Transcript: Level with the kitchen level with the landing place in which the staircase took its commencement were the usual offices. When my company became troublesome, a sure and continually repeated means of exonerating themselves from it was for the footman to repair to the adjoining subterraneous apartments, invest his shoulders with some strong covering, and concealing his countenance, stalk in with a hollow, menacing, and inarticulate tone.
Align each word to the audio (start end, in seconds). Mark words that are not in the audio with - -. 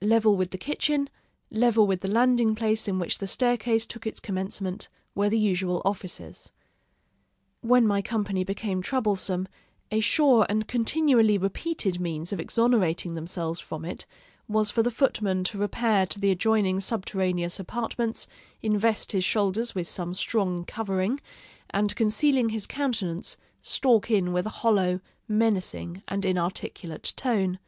Level 0.00 0.34
with 0.34 0.50
the 0.50 0.56
kitchen 0.56 1.10
level 1.50 1.86
with 1.86 2.00
the 2.00 2.08
landing 2.08 2.54
place 2.54 2.88
in 2.88 2.98
which 2.98 3.18
the 3.18 3.26
staircase 3.26 3.84
took 3.84 4.06
its 4.06 4.18
commencement 4.18 4.88
were 5.14 5.28
the 5.28 5.38
usual 5.38 5.82
offices. 5.84 6.52
When 7.60 7.86
my 7.86 8.00
company 8.00 8.44
became 8.44 8.80
troublesome, 8.80 9.46
a 9.90 10.00
sure 10.00 10.46
and 10.48 10.66
continually 10.66 11.36
repeated 11.36 12.00
means 12.00 12.32
of 12.32 12.40
exonerating 12.40 13.12
themselves 13.12 13.60
from 13.60 13.84
it 13.84 14.06
was 14.48 14.70
for 14.70 14.82
the 14.82 14.90
footman 14.90 15.44
to 15.44 15.58
repair 15.58 16.06
to 16.06 16.18
the 16.18 16.30
adjoining 16.30 16.80
subterraneous 16.80 17.60
apartments, 17.60 18.26
invest 18.62 19.12
his 19.12 19.24
shoulders 19.24 19.74
with 19.74 19.86
some 19.86 20.14
strong 20.14 20.64
covering, 20.64 21.20
and 21.68 21.94
concealing 21.94 22.48
his 22.48 22.66
countenance, 22.66 23.36
stalk 23.60 24.10
in 24.10 24.32
with 24.32 24.46
a 24.46 24.64
hollow, 24.64 25.00
menacing, 25.28 26.02
and 26.08 26.24
inarticulate 26.24 27.12
tone. 27.16 27.58